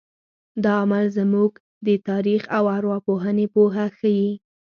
دا 0.63 0.71
عمل 0.83 1.05
زموږ 1.17 1.51
د 1.87 1.89
تاریخ 2.09 2.41
او 2.57 2.63
ارواپوهنې 2.77 3.45
پوهه 3.53 3.85
ښیي. 3.97 4.31